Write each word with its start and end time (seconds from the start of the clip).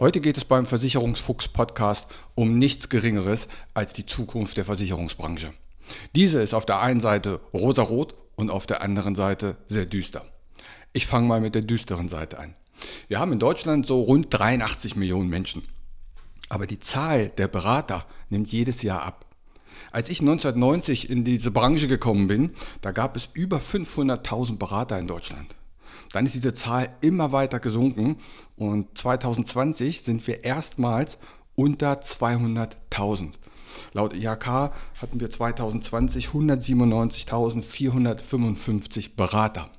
Heute 0.00 0.20
geht 0.20 0.36
es 0.36 0.44
beim 0.44 0.64
Versicherungsfuchs 0.64 1.48
Podcast 1.48 2.06
um 2.36 2.56
nichts 2.56 2.88
Geringeres 2.88 3.48
als 3.74 3.92
die 3.92 4.06
Zukunft 4.06 4.56
der 4.56 4.64
Versicherungsbranche. 4.64 5.52
Diese 6.14 6.40
ist 6.40 6.54
auf 6.54 6.64
der 6.64 6.80
einen 6.80 7.00
Seite 7.00 7.40
rosarot 7.52 8.14
und 8.36 8.48
auf 8.48 8.64
der 8.64 8.80
anderen 8.80 9.16
Seite 9.16 9.56
sehr 9.66 9.86
düster. 9.86 10.24
Ich 10.92 11.08
fange 11.08 11.26
mal 11.26 11.40
mit 11.40 11.56
der 11.56 11.62
düsteren 11.62 12.08
Seite 12.08 12.38
an. 12.38 12.54
Wir 13.08 13.18
haben 13.18 13.32
in 13.32 13.40
Deutschland 13.40 13.86
so 13.86 14.00
rund 14.02 14.28
83 14.30 14.94
Millionen 14.94 15.30
Menschen. 15.30 15.66
Aber 16.48 16.68
die 16.68 16.78
Zahl 16.78 17.30
der 17.30 17.48
Berater 17.48 18.06
nimmt 18.30 18.52
jedes 18.52 18.82
Jahr 18.82 19.02
ab. 19.02 19.26
Als 19.90 20.10
ich 20.10 20.20
1990 20.20 21.10
in 21.10 21.24
diese 21.24 21.50
Branche 21.50 21.88
gekommen 21.88 22.28
bin, 22.28 22.54
da 22.82 22.92
gab 22.92 23.16
es 23.16 23.30
über 23.32 23.58
500.000 23.58 24.58
Berater 24.58 24.96
in 24.96 25.08
Deutschland. 25.08 25.56
Dann 26.12 26.26
ist 26.26 26.34
diese 26.34 26.54
Zahl 26.54 26.90
immer 27.00 27.32
weiter 27.32 27.60
gesunken 27.60 28.18
und 28.56 28.96
2020 28.96 30.02
sind 30.02 30.26
wir 30.26 30.44
erstmals 30.44 31.18
unter 31.54 31.94
200.000. 31.94 33.32
Laut 33.92 34.14
IHK 34.14 34.72
hatten 35.00 35.20
wir 35.20 35.30
2020 35.30 36.28
197.455 36.28 39.16
Berater. 39.16 39.70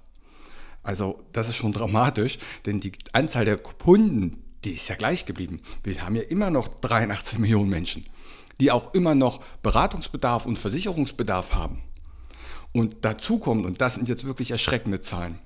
Also 0.83 1.23
das 1.33 1.49
ist 1.49 1.57
schon 1.57 1.73
dramatisch, 1.73 2.39
denn 2.65 2.79
die 2.79 2.93
Anzahl 3.11 3.45
der 3.45 3.57
Kunden, 3.57 4.41
die 4.63 4.71
ist 4.71 4.87
ja 4.87 4.95
gleich 4.95 5.25
geblieben. 5.25 5.57
Wir 5.83 6.03
haben 6.03 6.15
ja 6.15 6.23
immer 6.23 6.49
noch 6.49 6.67
83 6.67 7.37
Millionen 7.39 7.69
Menschen, 7.69 8.05
die 8.59 8.71
auch 8.71 8.93
immer 8.93 9.15
noch 9.15 9.41
Beratungsbedarf 9.61 10.45
und 10.45 10.57
Versicherungsbedarf 10.57 11.53
haben. 11.53 11.83
Und 12.71 12.97
dazu 13.01 13.39
kommt, 13.39 13.65
und 13.65 13.81
das 13.81 13.95
sind 13.95 14.07
jetzt 14.09 14.25
wirklich 14.25 14.51
erschreckende 14.51 15.01
Zahlen, 15.01 15.39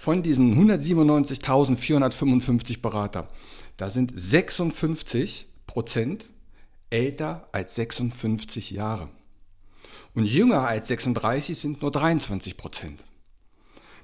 von 0.00 0.22
diesen 0.22 0.56
197.455 0.56 2.80
Berater, 2.80 3.28
da 3.76 3.90
sind 3.90 4.18
56 4.18 5.46
Prozent 5.66 6.24
älter 6.88 7.46
als 7.52 7.74
56 7.74 8.70
Jahre. 8.70 9.10
Und 10.14 10.24
jünger 10.24 10.66
als 10.66 10.88
36 10.88 11.58
sind 11.58 11.82
nur 11.82 11.92
23 11.92 12.56
Prozent. 12.56 13.04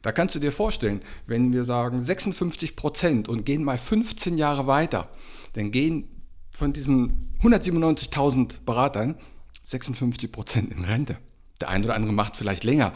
Da 0.03 0.13
kannst 0.13 0.35
du 0.35 0.39
dir 0.39 0.53
vorstellen, 0.53 1.01
wenn 1.27 1.55
wir 1.55 1.65
sagen 1.65 2.05
56 2.05 2.77
Prozent 2.77 3.31
und 3.31 3.47
gehen 3.47 3.65
mal 3.65 3.79
15 3.79 4.37
Jahre 4.37 4.67
weiter, 4.67 5.09
dann 5.55 5.71
gehen 5.71 6.11
von 6.51 6.75
diesen 6.75 7.33
197.000 7.43 8.67
Beratern 8.67 9.17
56 9.63 10.31
Prozent 10.31 10.75
in 10.75 10.85
Rente. 10.85 11.17
Der 11.63 11.71
eine 11.71 11.87
oder 11.87 11.95
andere 11.95 12.13
macht 12.13 12.37
vielleicht 12.37 12.65
länger. 12.65 12.93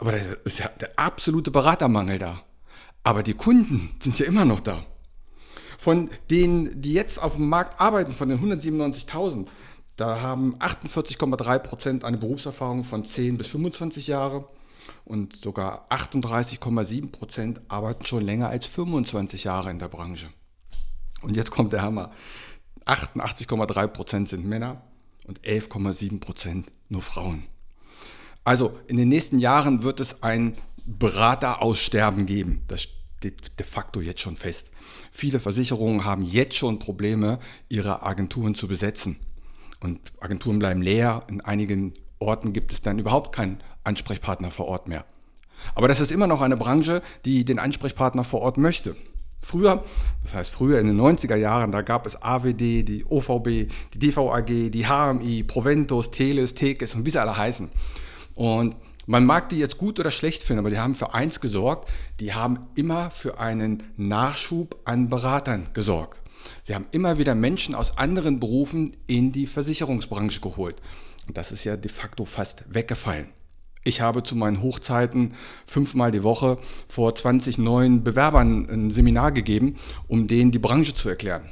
Aber 0.00 0.12
da 0.12 0.18
ist 0.44 0.58
ja 0.58 0.68
der 0.80 0.98
absolute 0.98 1.50
Beratermangel 1.50 2.18
da. 2.18 2.42
Aber 3.04 3.22
die 3.22 3.34
Kunden 3.34 3.94
sind 4.00 4.18
ja 4.18 4.26
immer 4.26 4.46
noch 4.46 4.60
da. 4.60 4.84
Von 5.78 6.10
denen, 6.30 6.80
die 6.80 6.94
jetzt 6.94 7.18
auf 7.18 7.36
dem 7.36 7.48
Markt 7.48 7.80
arbeiten, 7.80 8.12
von 8.12 8.28
den 8.28 8.40
197.000, 8.40 9.46
da 9.96 10.20
haben 10.20 10.56
48,3 10.56 11.58
Prozent 11.58 12.04
eine 12.04 12.16
Berufserfahrung 12.16 12.84
von 12.84 13.04
10 13.04 13.36
bis 13.36 13.48
25 13.48 14.06
Jahre 14.06 14.48
und 15.04 15.36
sogar 15.36 15.86
38,7 15.90 17.10
Prozent 17.10 17.60
arbeiten 17.68 18.06
schon 18.06 18.24
länger 18.24 18.48
als 18.48 18.66
25 18.66 19.44
Jahre 19.44 19.70
in 19.70 19.78
der 19.78 19.88
Branche. 19.88 20.28
Und 21.20 21.36
jetzt 21.36 21.50
kommt 21.50 21.74
der 21.74 21.82
Hammer. 21.82 22.12
88,3 22.86 23.86
Prozent 23.88 24.28
sind 24.30 24.46
Männer 24.46 24.82
und 25.26 25.40
11,7 25.40 26.20
Prozent 26.20 26.72
nur 26.88 27.02
Frauen. 27.02 27.46
Also 28.44 28.74
in 28.86 28.96
den 28.96 29.08
nächsten 29.08 29.38
Jahren 29.38 29.82
wird 29.82 30.00
es 30.00 30.22
ein 30.22 30.56
Berateraussterben 30.86 32.26
geben. 32.26 32.62
Das 32.68 32.82
steht 32.82 33.58
de 33.58 33.66
facto 33.66 34.00
jetzt 34.00 34.20
schon 34.20 34.36
fest. 34.36 34.70
Viele 35.12 35.40
Versicherungen 35.40 36.04
haben 36.04 36.22
jetzt 36.22 36.56
schon 36.56 36.78
Probleme, 36.78 37.38
ihre 37.68 38.02
Agenturen 38.02 38.54
zu 38.54 38.66
besetzen. 38.68 39.16
Und 39.80 40.00
Agenturen 40.20 40.58
bleiben 40.58 40.82
leer. 40.82 41.20
In 41.28 41.40
einigen 41.40 41.94
Orten 42.18 42.52
gibt 42.52 42.72
es 42.72 42.82
dann 42.82 42.98
überhaupt 42.98 43.34
keinen 43.34 43.58
Ansprechpartner 43.84 44.50
vor 44.50 44.66
Ort 44.66 44.88
mehr. 44.88 45.04
Aber 45.74 45.88
das 45.88 46.00
ist 46.00 46.12
immer 46.12 46.26
noch 46.26 46.40
eine 46.40 46.56
Branche, 46.56 47.02
die 47.24 47.44
den 47.44 47.58
Ansprechpartner 47.58 48.24
vor 48.24 48.40
Ort 48.40 48.56
möchte. 48.56 48.96
Früher, 49.42 49.84
das 50.22 50.34
heißt 50.34 50.50
früher 50.50 50.80
in 50.80 50.86
den 50.86 51.00
90er 51.00 51.36
Jahren, 51.36 51.72
da 51.72 51.80
gab 51.80 52.06
es 52.06 52.22
AWD, 52.22 52.82
die 52.82 53.04
OVB, 53.08 53.70
die 53.94 53.98
DVAG, 53.98 54.70
die 54.70 54.86
HMI, 54.86 55.44
Proventus, 55.44 56.10
Teles, 56.10 56.54
Tekes 56.54 56.94
und 56.94 57.06
wie 57.06 57.10
sie 57.10 57.20
alle 57.20 57.36
heißen. 57.36 57.70
Und 58.34 58.76
man 59.06 59.26
mag 59.26 59.48
die 59.48 59.58
jetzt 59.58 59.78
gut 59.78 59.98
oder 59.98 60.10
schlecht 60.10 60.42
finden, 60.42 60.60
aber 60.60 60.70
die 60.70 60.78
haben 60.78 60.94
für 60.94 61.14
eins 61.14 61.40
gesorgt, 61.40 61.90
die 62.20 62.32
haben 62.32 62.68
immer 62.74 63.10
für 63.10 63.38
einen 63.38 63.82
Nachschub 63.96 64.80
an 64.84 65.08
Beratern 65.08 65.68
gesorgt. 65.72 66.20
Sie 66.62 66.74
haben 66.74 66.86
immer 66.92 67.18
wieder 67.18 67.34
Menschen 67.34 67.74
aus 67.74 67.98
anderen 67.98 68.40
Berufen 68.40 68.96
in 69.06 69.32
die 69.32 69.46
Versicherungsbranche 69.46 70.40
geholt. 70.40 70.76
Und 71.26 71.36
das 71.36 71.52
ist 71.52 71.64
ja 71.64 71.76
de 71.76 71.90
facto 71.90 72.24
fast 72.24 72.64
weggefallen. 72.68 73.28
Ich 73.82 74.00
habe 74.00 74.22
zu 74.22 74.36
meinen 74.36 74.62
Hochzeiten 74.62 75.34
fünfmal 75.66 76.12
die 76.12 76.22
Woche 76.22 76.58
vor 76.86 77.14
20 77.14 77.56
neuen 77.58 78.04
Bewerbern 78.04 78.68
ein 78.68 78.90
Seminar 78.90 79.32
gegeben, 79.32 79.76
um 80.06 80.28
denen 80.28 80.50
die 80.50 80.58
Branche 80.58 80.94
zu 80.94 81.08
erklären. 81.08 81.48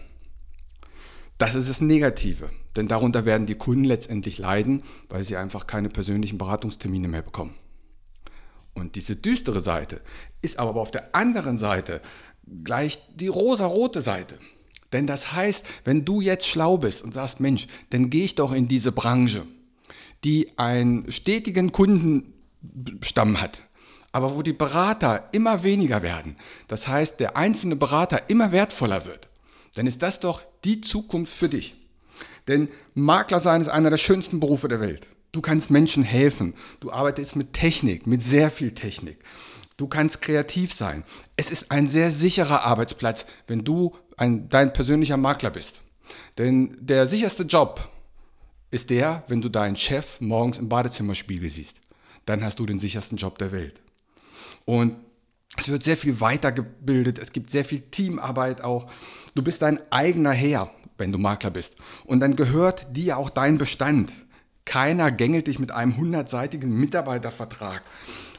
Das 1.38 1.55
ist 1.55 1.71
das 1.71 1.81
Negative, 1.81 2.50
denn 2.78 2.89
darunter 2.89 3.25
werden 3.25 3.47
die 3.47 3.56
Kunden 3.56 3.84
letztendlich 3.84 4.39
leiden, 4.39 4.83
weil 5.09 5.25
sie 5.25 5.37
einfach 5.37 5.66
keine 5.66 5.89
persönlichen 5.89 6.39
Beratungstermine 6.39 7.09
mehr 7.09 7.22
bekommen. 7.22 7.55
Und 8.75 8.94
diese 8.94 9.16
düstere 9.16 9.61
Seite 9.61 10.00
ist 10.41 10.59
aber 10.59 10.81
auf 10.81 10.91
der 10.91 11.15
anderen 11.15 11.59
Seite 11.59 12.00
gleich 12.65 12.99
die 13.15 13.28
rosa-rote 13.28 14.00
Seite. 14.00 14.38
Denn 14.93 15.06
das 15.06 15.33
heißt, 15.33 15.67
wenn 15.84 16.05
du 16.05 16.21
jetzt 16.21 16.47
schlau 16.47 16.78
bist 16.78 17.03
und 17.03 17.12
sagst, 17.12 17.41
Mensch, 17.41 17.67
dann 17.91 18.09
gehe 18.09 18.25
ich 18.25 18.37
doch 18.37 18.53
in 18.53 18.69
diese 18.69 18.93
Branche, 18.93 19.44
die 20.25 20.56
einen 20.56 21.11
stetigen 21.12 21.72
Kundenstamm 21.72 23.41
hat, 23.41 23.65
aber 24.12 24.34
wo 24.34 24.43
die 24.43 24.55
Berater 24.55 25.28
immer 25.33 25.62
weniger 25.62 26.03
werden. 26.03 26.37
Das 26.69 26.88
heißt, 26.88 27.21
der 27.21 27.37
einzelne 27.37 27.77
Berater 27.77 28.31
immer 28.31 28.53
wertvoller 28.53 29.05
wird 29.05 29.28
dann 29.78 29.87
ist 29.87 30.03
das 30.03 30.19
doch 30.19 30.43
die 30.65 30.81
Zukunft 30.81 31.33
für 31.33 31.49
dich. 31.49 31.77
Denn 32.49 32.69
Makler 32.95 33.41
sein 33.41 33.61
ist 33.61 33.69
einer 33.69 33.91
der 33.91 33.99
schönsten 33.99 34.41
Berufe 34.41 34.69
der 34.69 34.81
Welt. 34.81 35.06
Du 35.33 35.41
kannst 35.41 35.71
Menschen 35.71 36.03
helfen. 36.03 36.55
Du 36.81 36.91
arbeitest 36.91 37.37
mit 37.37 37.53
Technik, 37.53 38.06
mit 38.06 38.23
sehr 38.23 38.50
viel 38.50 38.73
Technik. 38.73 39.19
Du 39.77 39.87
kannst 39.87 40.23
kreativ 40.23 40.73
sein. 40.73 41.05
Es 41.37 41.50
ist 41.50 41.71
ein 41.71 41.87
sehr 41.87 42.11
sicherer 42.11 42.65
Arbeitsplatz, 42.65 43.27
wenn 43.47 43.62
du 43.62 43.95
ein, 44.17 44.49
dein 44.49 44.73
persönlicher 44.73 45.17
Makler 45.17 45.50
bist. 45.50 45.81
Denn 46.39 46.77
der 46.81 47.06
sicherste 47.06 47.45
Job 47.45 47.89
ist 48.71 48.91
der, 48.91 49.23
wenn 49.29 49.41
du 49.41 49.49
deinen 49.49 49.77
Chef 49.77 50.21
morgens 50.21 50.59
im 50.59 50.69
Badezimmerspiegel 50.69 51.49
siehst. 51.49 51.77
Dann 52.25 52.43
hast 52.43 52.59
du 52.59 52.67
den 52.67 52.79
sichersten 52.79 53.17
Job 53.17 53.39
der 53.39 53.53
Welt. 53.53 53.81
Und 54.65 54.97
es 55.56 55.69
wird 55.69 55.83
sehr 55.83 55.97
viel 55.97 56.21
weitergebildet, 56.21 57.19
es 57.19 57.33
gibt 57.33 57.51
sehr 57.51 57.65
viel 57.65 57.81
Teamarbeit 57.81 58.62
auch. 58.62 58.87
Du 59.35 59.43
bist 59.43 59.62
dein 59.62 59.81
eigener 59.91 60.33
Herr, 60.33 60.71
wenn 60.99 61.12
du 61.12 61.19
Makler 61.19 61.50
bist. 61.50 61.77
Und 62.05 62.21
dann 62.21 62.37
gehört 62.37 62.97
dir 62.97 63.17
auch 63.17 63.31
dein 63.31 63.56
Bestand. 63.59 64.12
Keiner 64.65 65.11
gängelt 65.11 65.47
dich 65.47 65.59
mit 65.59 65.71
einem 65.71 65.97
hundertseitigen 65.97 66.79
Mitarbeitervertrag 66.79 67.83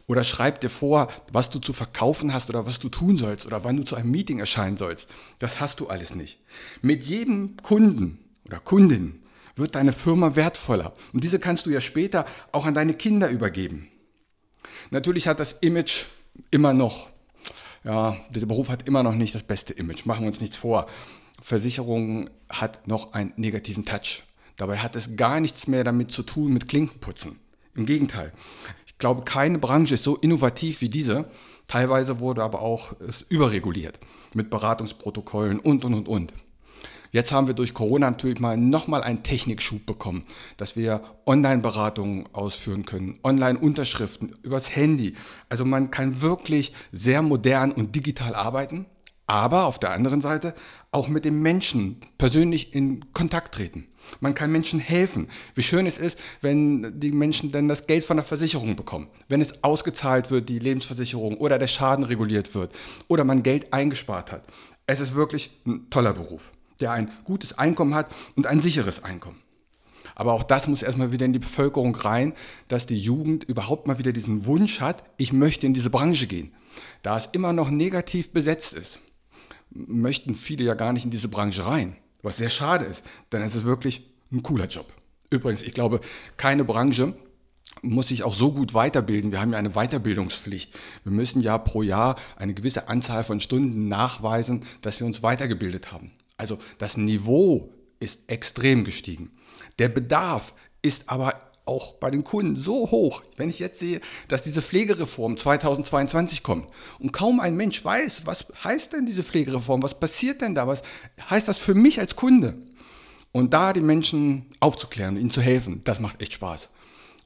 oder 0.06 0.24
schreibt 0.24 0.64
dir 0.64 0.70
vor, 0.70 1.08
was 1.32 1.50
du 1.50 1.60
zu 1.60 1.72
verkaufen 1.72 2.34
hast 2.34 2.50
oder 2.50 2.66
was 2.66 2.80
du 2.80 2.90
tun 2.90 3.16
sollst 3.16 3.46
oder 3.46 3.64
wann 3.64 3.78
du 3.78 3.84
zu 3.84 3.96
einem 3.96 4.12
Meeting 4.12 4.40
erscheinen 4.40 4.76
sollst. 4.78 5.08
Das 5.40 5.60
hast 5.60 5.80
du 5.80 5.88
alles 5.88 6.16
nicht. 6.16 6.40
Mit 6.82 7.06
jedem 7.06 7.58
Kunden 7.58 8.20
oder 8.46 8.60
Kundin 8.60 9.24
wird 9.56 9.76
deine 9.76 9.94
Firma 9.94 10.36
wertvoller. 10.36 10.94
Und 11.14 11.24
diese 11.24 11.40
kannst 11.40 11.68
du 11.68 11.70
ja 11.70 11.80
später 11.80 12.26
auch 12.52 12.66
an 12.66 12.74
deine 12.74 12.96
Kinder 12.96 13.30
übergeben. 13.30 13.88
Natürlich 14.90 15.28
hat 15.28 15.40
das 15.40 15.54
Image 15.54 16.06
immer 16.50 16.74
noch, 16.74 17.10
ja, 17.84 18.18
dieser 18.34 18.48
Beruf 18.48 18.70
hat 18.70 18.88
immer 18.88 19.04
noch 19.04 19.14
nicht 19.14 19.36
das 19.36 19.44
beste 19.44 19.74
Image. 19.74 20.06
Machen 20.06 20.22
wir 20.22 20.28
uns 20.28 20.42
nichts 20.42 20.58
vor. 20.58 20.88
Versicherung 21.42 22.30
hat 22.50 22.88
noch 22.88 23.14
einen 23.14 23.34
negativen 23.38 23.86
Touch. 23.86 24.24
Dabei 24.58 24.78
hat 24.80 24.96
es 24.96 25.16
gar 25.16 25.40
nichts 25.40 25.68
mehr 25.68 25.84
damit 25.84 26.12
zu 26.12 26.24
tun 26.24 26.54
mit 26.54 26.68
Klinkenputzen. 26.68 27.40
Im 27.76 27.86
Gegenteil. 27.86 28.34
Ich 28.86 28.98
glaube, 28.98 29.24
keine 29.24 29.58
Branche 29.58 29.94
ist 29.94 30.04
so 30.04 30.18
innovativ 30.18 30.82
wie 30.82 30.90
diese. 30.90 31.32
Teilweise 31.68 32.20
wurde 32.20 32.44
aber 32.44 32.62
auch 32.62 33.00
es 33.00 33.22
überreguliert 33.22 34.00
mit 34.34 34.50
Beratungsprotokollen 34.50 35.60
und, 35.60 35.86
und, 35.86 35.94
und, 35.94 36.08
und. 36.08 36.34
Jetzt 37.12 37.32
haben 37.32 37.48
wir 37.48 37.56
durch 37.56 37.74
Corona 37.74 38.12
natürlich 38.12 38.40
mal 38.40 38.56
nochmal 38.56 39.02
einen 39.02 39.24
Technikschub 39.24 39.86
bekommen, 39.86 40.26
dass 40.58 40.76
wir 40.76 41.02
Online-Beratungen 41.26 42.28
ausführen 42.34 42.86
können, 42.86 43.20
Online-Unterschriften 43.24 44.36
übers 44.44 44.76
Handy. 44.76 45.16
Also 45.48 45.66
man 45.66 45.90
kann 45.90 46.22
wirklich 46.22 46.74
sehr 46.92 47.24
modern 47.24 47.72
und 47.72 47.96
digital 47.96 48.36
arbeiten, 48.36 48.86
aber 49.26 49.66
auf 49.66 49.80
der 49.80 49.92
anderen 49.92 50.22
Seite 50.22 50.54
auch 50.92 51.08
mit 51.08 51.26
dem 51.26 51.42
Menschen 51.42 51.98
persönlich 52.18 52.74
in 52.74 53.14
Kontakt 53.14 53.56
treten. 53.56 53.88
Man 54.22 54.34
kann 54.34 54.52
Menschen 54.52 54.80
helfen. 54.80 55.28
Wie 55.54 55.62
schön 55.62 55.86
es 55.86 56.00
ist, 56.00 56.20
wenn 56.42 57.00
die 57.00 57.12
Menschen 57.12 57.52
dann 57.52 57.68
das 57.68 57.86
Geld 57.86 58.04
von 58.04 58.18
der 58.18 58.26
Versicherung 58.26 58.76
bekommen, 58.76 59.08
wenn 59.28 59.42
es 59.42 59.64
ausgezahlt 59.64 60.32
wird, 60.32 60.50
die 60.50 60.60
Lebensversicherung 60.60 61.38
oder 61.38 61.60
der 61.60 61.68
Schaden 61.68 62.06
reguliert 62.06 62.56
wird 62.56 62.74
oder 63.08 63.24
man 63.24 63.44
Geld 63.44 63.72
eingespart 63.72 64.32
hat. 64.32 64.48
Es 64.88 65.00
ist 65.00 65.14
wirklich 65.14 65.52
ein 65.68 65.90
toller 65.90 66.14
Beruf 66.14 66.52
der 66.80 66.92
ein 66.92 67.12
gutes 67.24 67.58
Einkommen 67.58 67.96
hat 67.96 68.14
und 68.36 68.48
ein 68.48 68.62
sicheres 68.62 69.04
Einkommen. 69.04 69.42
Aber 70.16 70.34
auch 70.34 70.44
das 70.44 70.68
muss 70.68 70.82
erstmal 70.82 71.12
wieder 71.12 71.26
in 71.26 71.34
die 71.34 71.40
Bevölkerung 71.40 71.96
rein, 71.96 72.34
dass 72.68 72.86
die 72.86 72.98
Jugend 72.98 73.44
überhaupt 73.44 73.88
mal 73.88 74.00
wieder 74.00 74.12
diesen 74.12 74.46
Wunsch 74.46 74.82
hat, 74.82 75.04
ich 75.18 75.32
möchte 75.32 75.66
in 75.66 75.74
diese 75.74 75.90
Branche 75.90 76.28
gehen. 76.28 76.54
Da 77.04 77.18
es 77.18 77.28
immer 77.28 77.54
noch 77.54 77.70
negativ 77.70 78.32
besetzt 78.32 78.74
ist, 78.74 79.00
möchten 79.70 80.36
viele 80.36 80.64
ja 80.64 80.74
gar 80.74 80.94
nicht 80.94 81.06
in 81.06 81.12
diese 81.12 81.28
Branche 81.28 81.66
rein, 81.66 81.96
was 82.22 82.38
sehr 82.38 82.50
schade 82.50 82.86
ist, 82.86 83.06
denn 83.32 83.42
es 83.42 83.56
ist 83.56 83.66
wirklich 83.66 84.10
ein 84.32 84.44
cooler 84.44 84.68
Job. 84.68 84.94
Übrigens, 85.30 85.64
ich 85.64 85.74
glaube, 85.74 86.02
keine 86.38 86.64
Branche 86.64 87.16
muss 87.82 88.10
sich 88.10 88.24
auch 88.24 88.34
so 88.34 88.52
gut 88.52 88.74
weiterbilden. 88.74 89.32
Wir 89.32 89.40
haben 89.40 89.54
ja 89.54 89.60
eine 89.60 89.72
Weiterbildungspflicht. 89.72 90.78
Wir 91.04 91.12
müssen 91.12 91.42
ja 91.42 91.58
pro 91.58 91.82
Jahr 91.82 92.16
eine 92.36 92.54
gewisse 92.54 92.90
Anzahl 92.90 93.24
von 93.24 93.40
Stunden 93.40 93.88
nachweisen, 93.88 94.66
dass 94.82 95.00
wir 95.00 95.08
uns 95.08 95.24
weitergebildet 95.24 95.92
haben. 95.92 96.12
Also 96.36 96.58
das 96.78 96.98
Niveau 96.98 97.74
ist 98.00 98.30
extrem 98.30 98.84
gestiegen. 98.84 99.32
Der 99.78 99.90
Bedarf 99.90 100.54
ist 100.82 101.10
aber 101.10 101.38
auch 101.70 101.94
bei 101.94 102.12
den 102.12 102.24
Kunden 102.24 102.56
so 102.56 102.92
hoch, 102.92 103.22
wenn 103.38 103.50
ich 103.50 103.60
jetzt 103.60 103.80
sehe, 103.80 104.02
dass 104.28 104.42
diese 104.42 104.62
Pflegereform 104.62 105.38
2022 105.38 106.44
kommt 106.44 106.68
und 107.00 107.14
kaum 107.14 107.40
ein 107.40 107.56
Mensch 107.56 107.84
weiß, 107.84 108.26
was 108.26 108.48
heißt 108.64 108.94
denn 108.94 109.06
diese 109.06 109.24
Pflegereform, 109.24 109.82
was 109.84 110.00
passiert 110.00 110.42
denn 110.42 110.56
da, 110.56 110.68
was 110.68 110.84
heißt 111.30 111.48
das 111.48 111.58
für 111.58 111.76
mich 111.76 112.00
als 112.00 112.16
Kunde? 112.16 112.56
Und 113.32 113.54
da 113.54 113.74
die 113.74 113.82
Menschen 113.82 114.48
aufzuklären, 114.60 115.16
ihnen 115.16 115.30
zu 115.30 115.42
helfen, 115.42 115.82
das 115.84 116.00
macht 116.00 116.22
echt 116.22 116.34
Spaß. 116.34 116.70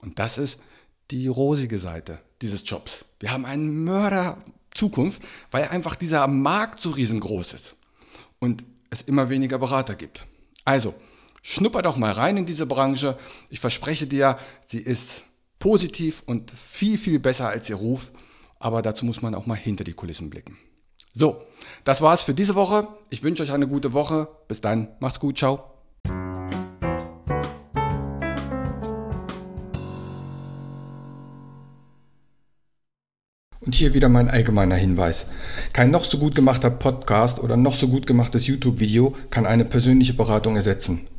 Und 0.01 0.19
das 0.19 0.37
ist 0.37 0.59
die 1.11 1.27
rosige 1.27 1.79
Seite 1.79 2.19
dieses 2.41 2.63
Jobs. 2.69 3.05
Wir 3.19 3.31
haben 3.31 3.45
eine 3.45 3.63
Mörder 3.63 4.37
Zukunft, 4.73 5.21
weil 5.51 5.63
einfach 5.65 5.95
dieser 5.95 6.27
Markt 6.27 6.81
so 6.81 6.89
riesengroß 6.89 7.53
ist. 7.53 7.75
Und 8.39 8.63
es 8.89 9.01
immer 9.01 9.29
weniger 9.29 9.57
Berater 9.57 9.95
gibt. 9.95 10.25
Also, 10.65 10.93
schnupper 11.43 11.83
doch 11.83 11.97
mal 11.97 12.11
rein 12.11 12.37
in 12.37 12.47
diese 12.47 12.65
Branche. 12.65 13.17
Ich 13.51 13.59
verspreche 13.59 14.07
dir, 14.07 14.39
sie 14.65 14.79
ist 14.79 15.25
positiv 15.59 16.23
und 16.25 16.49
viel, 16.49 16.97
viel 16.97 17.19
besser 17.19 17.49
als 17.49 17.69
ihr 17.69 17.75
Ruf. 17.75 18.11
Aber 18.59 18.81
dazu 18.81 19.05
muss 19.05 19.21
man 19.21 19.35
auch 19.35 19.45
mal 19.45 19.57
hinter 19.57 19.83
die 19.83 19.93
Kulissen 19.93 20.31
blicken. 20.31 20.57
So, 21.11 21.43
das 21.83 22.01
war's 22.01 22.23
für 22.23 22.33
diese 22.33 22.55
Woche. 22.55 22.87
Ich 23.11 23.21
wünsche 23.21 23.43
euch 23.43 23.51
eine 23.51 23.67
gute 23.67 23.93
Woche. 23.93 24.27
Bis 24.47 24.61
dann, 24.61 24.87
macht's 24.99 25.19
gut, 25.19 25.37
ciao. 25.37 25.69
Und 33.59 33.75
hier 33.75 33.93
wieder 33.93 34.09
mein 34.09 34.29
allgemeiner 34.29 34.75
Hinweis. 34.75 35.29
Kein 35.71 35.91
noch 35.91 36.03
so 36.03 36.17
gut 36.17 36.35
gemachter 36.35 36.69
Podcast 36.69 37.39
oder 37.39 37.55
noch 37.55 37.75
so 37.75 37.87
gut 37.87 38.07
gemachtes 38.07 38.47
YouTube-Video 38.47 39.15
kann 39.29 39.45
eine 39.45 39.65
persönliche 39.65 40.13
Beratung 40.13 40.55
ersetzen. 40.55 41.07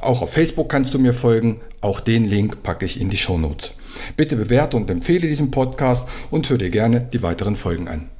Auch 0.00 0.22
auf 0.22 0.32
Facebook 0.32 0.68
kannst 0.68 0.94
du 0.94 0.98
mir 0.98 1.14
folgen. 1.14 1.60
Auch 1.80 2.00
den 2.00 2.24
Link 2.24 2.62
packe 2.62 2.86
ich 2.86 3.00
in 3.00 3.10
die 3.10 3.16
Shownotes. 3.16 3.72
Bitte 4.16 4.36
bewerte 4.36 4.76
und 4.76 4.90
empfehle 4.90 5.28
diesen 5.28 5.50
Podcast 5.50 6.08
und 6.30 6.48
hör 6.50 6.58
dir 6.58 6.70
gerne 6.70 7.00
die 7.00 7.22
weiteren 7.22 7.56
Folgen 7.56 7.88
an. 7.88 8.10